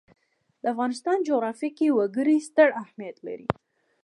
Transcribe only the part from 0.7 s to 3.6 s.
افغانستان جغرافیه کې وګړي ستر اهمیت لري.